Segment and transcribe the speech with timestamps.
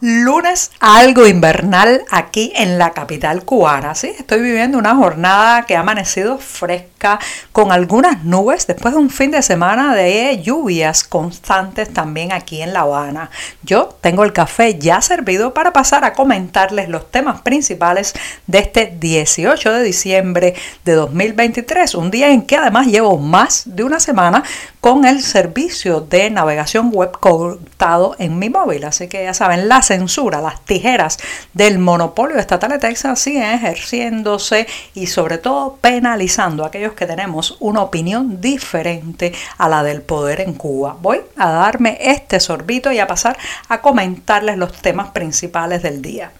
[0.00, 3.96] Lunes algo invernal aquí en la capital cubana.
[3.96, 7.18] Sí, estoy viviendo una jornada que ha amanecido fresca
[7.50, 12.72] con algunas nubes después de un fin de semana de lluvias constantes también aquí en
[12.72, 13.30] La Habana.
[13.62, 18.14] Yo tengo el café ya servido para pasar a comentarles los temas principales
[18.46, 20.54] de este 18 de diciembre
[20.84, 24.42] de 2023, un día en que además llevo más de una semana
[24.80, 28.84] con el servicio de navegación web cortado en mi móvil.
[28.84, 31.18] Así que ya saben, la censura, las tijeras
[31.52, 37.56] del monopolio estatal de Texas siguen ejerciéndose y sobre todo penalizando a aquellos que tenemos
[37.60, 40.96] una opinión diferente a la del poder en Cuba.
[41.00, 43.36] Voy a darme este sorbito y a pasar
[43.68, 46.32] a comentarles los temas principales del día.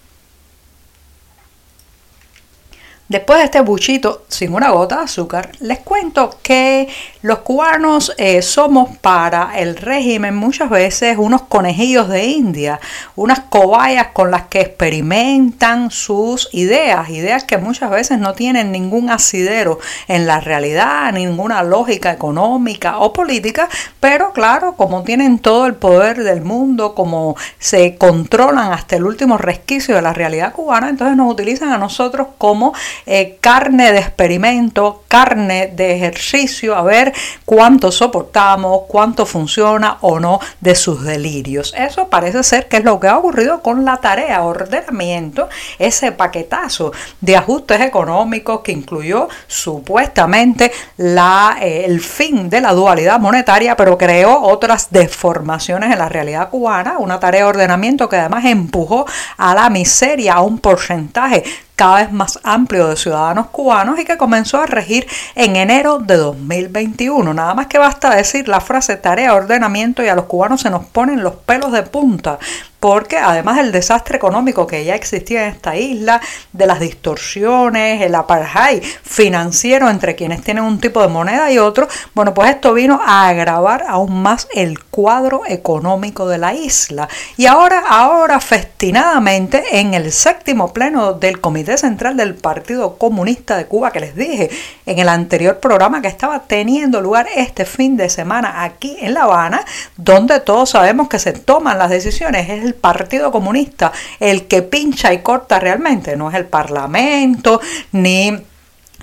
[3.08, 6.88] Después de este buchito sin una gota de azúcar, les cuento que
[7.22, 12.80] los cubanos eh, somos para el régimen muchas veces unos conejillos de India,
[13.16, 19.08] unas cobayas con las que experimentan sus ideas, ideas que muchas veces no tienen ningún
[19.08, 23.70] asidero en la realidad, ninguna lógica económica o política,
[24.00, 29.38] pero claro, como tienen todo el poder del mundo, como se controlan hasta el último
[29.38, 32.74] resquicio de la realidad cubana, entonces nos utilizan a nosotros como
[33.06, 37.12] eh, carne de experimento, carne de ejercicio, a ver
[37.44, 41.74] cuánto soportamos, cuánto funciona o no de sus delirios.
[41.76, 46.92] Eso parece ser que es lo que ha ocurrido con la tarea ordenamiento, ese paquetazo
[47.20, 53.98] de ajustes económicos que incluyó supuestamente la, eh, el fin de la dualidad monetaria, pero
[53.98, 59.06] creó otras deformaciones en la realidad cubana, una tarea de ordenamiento que además empujó
[59.36, 61.44] a la miseria a un porcentaje
[61.78, 65.06] cada vez más amplio de ciudadanos cubanos y que comenzó a regir
[65.36, 67.32] en enero de 2021.
[67.32, 70.86] Nada más que basta decir la frase tarea ordenamiento y a los cubanos se nos
[70.86, 72.40] ponen los pelos de punta
[72.80, 76.20] porque además del desastre económico que ya existía en esta isla,
[76.52, 81.88] de las distorsiones, el apartheid financiero entre quienes tienen un tipo de moneda y otro,
[82.14, 87.08] bueno, pues esto vino a agravar aún más el cuadro económico de la isla.
[87.36, 93.66] Y ahora, ahora festinadamente, en el séptimo pleno del Comité Central del Partido Comunista de
[93.66, 94.50] Cuba, que les dije
[94.86, 99.22] en el anterior programa que estaba teniendo lugar este fin de semana aquí en La
[99.22, 99.64] Habana,
[99.96, 105.12] donde todos sabemos que se toman las decisiones, es el Partido Comunista el que pincha
[105.12, 107.60] y corta realmente, no es el Parlamento
[107.92, 108.32] ni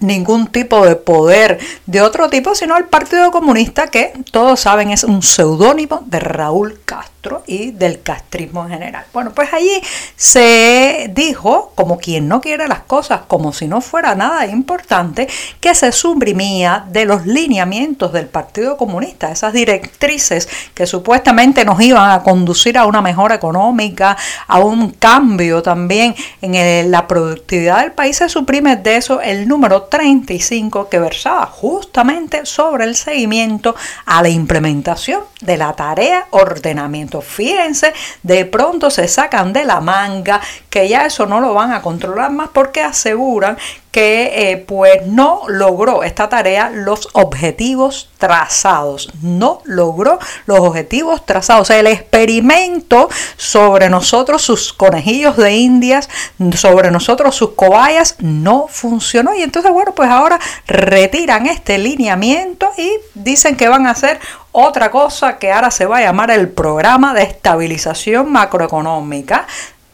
[0.02, 5.04] ningún tipo de poder de otro tipo, sino el Partido Comunista que todos saben es
[5.04, 7.15] un seudónimo de Raúl Castro
[7.48, 9.06] y del castrismo en general.
[9.14, 9.82] Bueno, pues allí
[10.16, 15.28] se dijo, como quien no quiere las cosas como si no fuera nada importante,
[15.60, 22.12] que se suprimía de los lineamientos del Partido Comunista, esas directrices que supuestamente nos iban
[22.12, 28.18] a conducir a una mejora económica, a un cambio también en la productividad del país,
[28.18, 33.76] se suprime de eso el número 35 que versaba justamente sobre el seguimiento
[34.06, 37.22] a la implementación de la tarea ordenamiento.
[37.22, 41.82] Fíjense, de pronto se sacan de la manga que ya eso no lo van a
[41.82, 43.58] controlar más porque aseguran
[43.96, 51.62] que eh, pues no logró esta tarea los objetivos trazados, no logró los objetivos trazados,
[51.62, 53.08] o sea, el experimento
[53.38, 56.10] sobre nosotros, sus conejillos de indias,
[56.58, 59.34] sobre nosotros, sus cobayas, no funcionó.
[59.34, 64.20] Y entonces, bueno, pues ahora retiran este lineamiento y dicen que van a hacer
[64.52, 69.48] otra cosa que ahora se va a llamar el programa de estabilización macroeconómica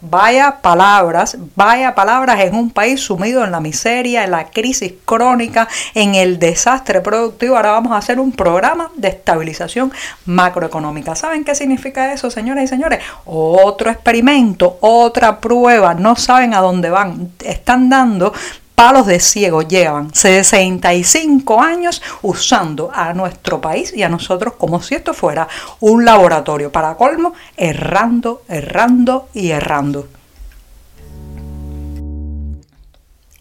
[0.04, 5.68] Vaya palabras, vaya palabras en un país sumido en la miseria, en la crisis crónica,
[5.94, 7.56] en el desastre productivo.
[7.56, 9.94] Ahora vamos a hacer un programa de estabilización
[10.26, 11.16] macroeconómica.
[11.16, 13.00] ¿Saben qué significa eso, señoras y señores?
[13.26, 15.94] Otro experimento, otra prueba.
[15.94, 17.32] No saben a dónde van.
[17.46, 18.34] Están dando
[18.82, 24.96] palos de ciego llevan 65 años usando a nuestro país y a nosotros como si
[24.96, 25.48] esto fuera
[25.82, 30.08] un laboratorio para colmo, errando, errando y errando.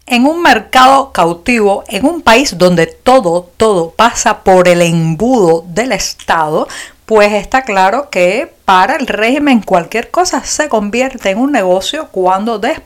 [0.05, 5.93] en un mercado cautivo, en un país donde todo, todo pasa por el embudo del
[5.93, 6.67] Estado,
[7.07, 12.57] pues está claro que para el régimen cualquier cosa se convierte en un negocio cuando
[12.57, 12.81] de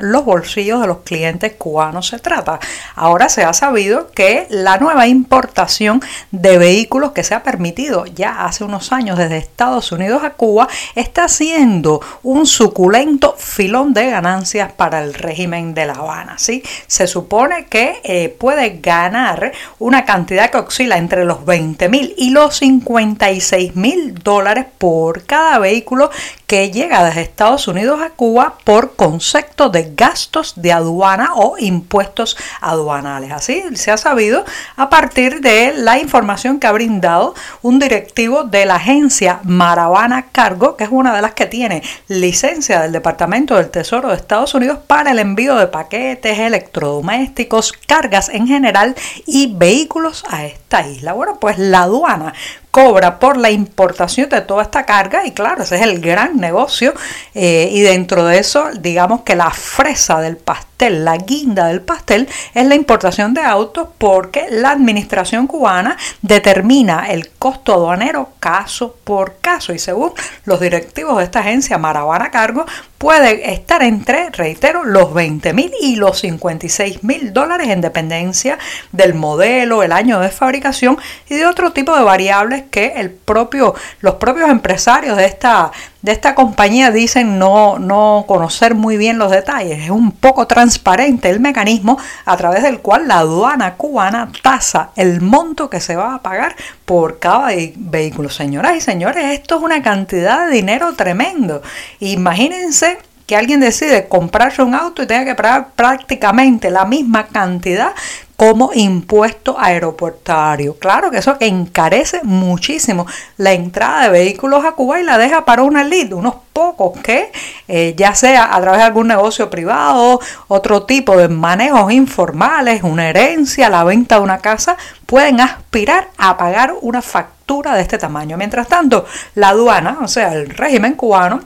[0.00, 2.58] los bolsillos de los clientes cubanos se trata.
[2.96, 6.02] Ahora se ha sabido que la nueva importación
[6.32, 10.66] de vehículos que se ha permitido ya hace unos años desde Estados Unidos a Cuba
[10.96, 16.36] está siendo un suculento filón de ganancias para el régimen de La Habana.
[16.38, 16.64] ¿sí?
[16.88, 22.30] Se supone que eh, puede ganar una cantidad que oscila entre los 20 mil y
[22.30, 26.10] los 56 mil dólares por cada vehículo
[26.48, 32.36] que llega desde Estados Unidos a Cuba por concepto de gastos de aduana o impuestos
[32.60, 33.30] aduanales.
[33.30, 34.44] Así se ha sabido
[34.76, 40.76] a partir de la información que ha brindado un directivo de la agencia Maravana Cargo,
[40.76, 44.78] que es una de las que tiene licencia del Departamento del Tesoro de Estados Unidos
[44.86, 48.94] para el envío de paquetes, electrodomésticos, cargas en general
[49.26, 51.12] y vehículos a esta isla.
[51.12, 52.32] Bueno, pues la aduana
[52.78, 56.94] cobra por la importación de toda esta carga y claro, ese es el gran negocio
[57.34, 62.28] eh, y dentro de eso digamos que la fresa del pastel, la guinda del pastel
[62.54, 69.38] es la importación de autos porque la administración cubana determina el costo aduanero caso por
[69.40, 69.72] caso.
[69.72, 70.12] Y según
[70.44, 72.64] los directivos de esta agencia Maravana Cargo
[72.98, 78.58] puede estar entre, reitero, los 20 mil y los 56 mil dólares en dependencia
[78.92, 80.98] del modelo, el año de fabricación
[81.28, 85.72] y de otro tipo de variables que el propio, los propios empresarios de esta,
[86.02, 89.84] de esta compañía dicen no, no conocer muy bien los detalles.
[89.84, 95.20] Es un poco transparente el mecanismo a través del cual la aduana cubana tasa el
[95.20, 98.28] monto que se va a pagar por cada vehículo.
[98.30, 101.62] Señoras y señores, esto es una cantidad de dinero tremendo.
[102.00, 102.98] Imagínense
[103.28, 107.92] que alguien decide comprarse un auto y tenga que pagar prácticamente la misma cantidad
[108.38, 110.78] como impuesto aeroportario.
[110.78, 113.04] Claro que eso encarece muchísimo
[113.36, 117.32] la entrada de vehículos a Cuba y la deja para una elite, unos pocos que
[117.66, 123.08] eh, ya sea a través de algún negocio privado, otro tipo de manejos informales, una
[123.08, 128.36] herencia, la venta de una casa, pueden aspirar a pagar una factura de este tamaño.
[128.36, 129.04] Mientras tanto,
[129.34, 131.40] la aduana, o sea, el régimen cubano,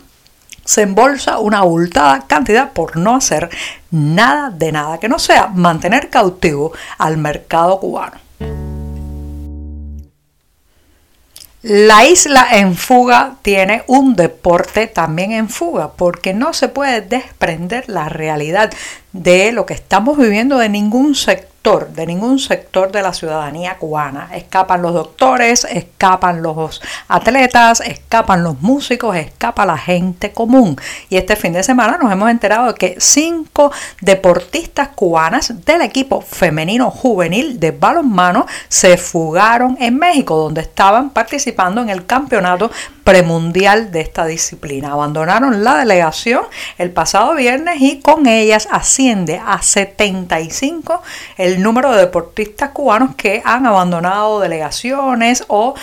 [0.64, 3.50] se embolsa una abultada cantidad por no hacer
[3.90, 8.16] nada de nada que no sea mantener cautivo al mercado cubano.
[11.62, 17.88] La isla en fuga tiene un deporte también en fuga porque no se puede desprender
[17.88, 18.72] la realidad
[19.12, 24.30] de lo que estamos viviendo de ningún sector de ningún sector de la ciudadanía cubana.
[24.34, 30.76] Escapan los doctores, escapan los atletas, escapan los músicos, escapa la gente común.
[31.08, 33.70] Y este fin de semana nos hemos enterado de que cinco
[34.00, 41.80] deportistas cubanas del equipo femenino juvenil de balonmano se fugaron en México, donde estaban participando
[41.80, 42.72] en el campeonato
[43.04, 44.92] premundial de esta disciplina.
[44.92, 46.42] Abandonaron la delegación
[46.78, 51.02] el pasado viernes y con ellas asciende a 75
[51.36, 55.74] el el número de deportistas cubanos que han abandonado delegaciones o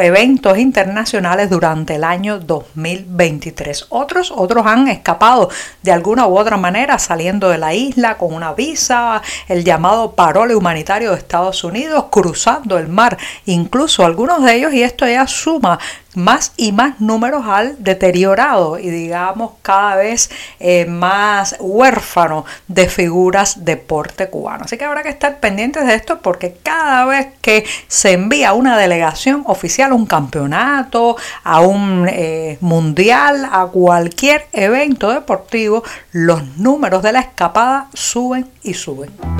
[0.00, 3.86] eventos internacionales durante el año 2023.
[3.90, 5.50] Otros, otros han escapado
[5.82, 10.54] de alguna u otra manera saliendo de la isla con una visa, el llamado parole
[10.54, 15.78] humanitario de Estados Unidos, cruzando el mar, incluso algunos de ellos, y esto ya suma
[16.14, 20.30] más y más números al deteriorado y digamos cada vez
[20.60, 24.64] eh, más huérfano de figuras deporte cubano.
[24.64, 28.78] Así que habrá que estar pendientes de esto porque cada vez que se envía una
[28.78, 37.02] delegación oficial a un campeonato, a un eh, mundial, a cualquier evento deportivo, los números
[37.02, 39.33] de la escapada suben y suben.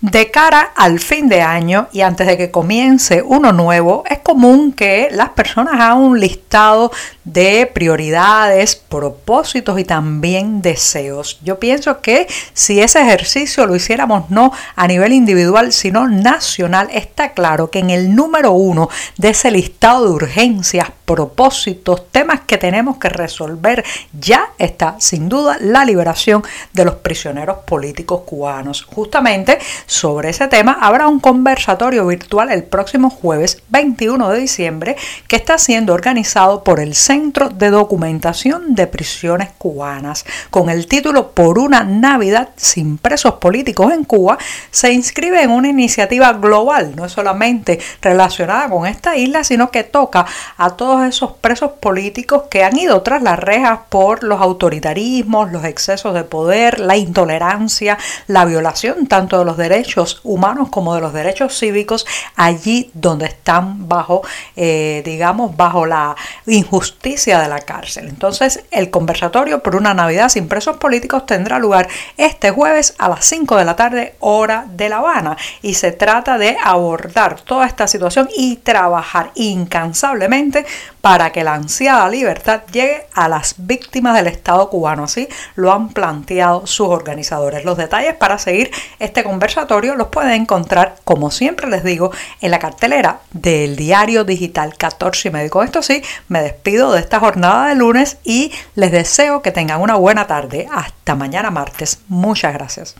[0.00, 4.72] De cara al fin de año y antes de que comience uno nuevo, es común
[4.72, 6.90] que las personas hagan un listado
[7.24, 11.38] de prioridades, propósitos y también deseos.
[11.44, 17.32] Yo pienso que si ese ejercicio lo hiciéramos no a nivel individual, sino nacional, está
[17.32, 18.88] claro que en el número uno
[19.18, 23.84] de ese listado de urgencias, propósitos, temas que tenemos que resolver,
[24.18, 26.42] ya está sin duda la liberación
[26.72, 28.84] de los prisioneros políticos cubanos.
[28.84, 29.58] Justamente
[29.90, 35.58] sobre ese tema habrá un conversatorio virtual el próximo jueves 21 de diciembre que está
[35.58, 40.24] siendo organizado por el Centro de Documentación de Prisiones Cubanas.
[40.50, 44.38] Con el título Por una Navidad sin presos políticos en Cuba,
[44.70, 49.82] se inscribe en una iniciativa global, no es solamente relacionada con esta isla, sino que
[49.82, 50.24] toca
[50.56, 55.64] a todos esos presos políticos que han ido tras las rejas por los autoritarismos, los
[55.64, 59.79] excesos de poder, la intolerancia, la violación tanto de los derechos
[60.22, 62.06] humanos como de los derechos cívicos
[62.36, 64.22] allí donde están bajo,
[64.56, 68.08] eh, digamos, bajo la injusticia de la cárcel.
[68.08, 73.24] Entonces, el conversatorio por una Navidad sin presos políticos tendrá lugar este jueves a las
[73.24, 77.86] 5 de la tarde, hora de La Habana, y se trata de abordar toda esta
[77.86, 80.66] situación y trabajar incansablemente
[81.00, 85.04] para que la ansiada libertad llegue a las víctimas del Estado cubano.
[85.04, 87.64] Así lo han planteado sus organizadores.
[87.64, 92.10] Los detalles para seguir este conversatorio los pueden encontrar, como siempre les digo,
[92.40, 95.50] en la cartelera del diario digital 14 y medio.
[95.50, 99.80] Con esto sí, me despido de esta jornada de lunes y les deseo que tengan
[99.80, 100.68] una buena tarde.
[100.72, 102.00] Hasta mañana martes.
[102.08, 102.96] Muchas gracias.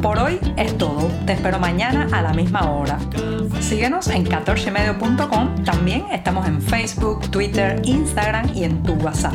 [0.00, 1.10] Por hoy es todo.
[1.26, 2.98] Te espero mañana a la misma hora.
[3.60, 5.64] Síguenos en 14medio.com.
[5.64, 9.34] También estamos en Facebook, Twitter, Instagram y en tu WhatsApp.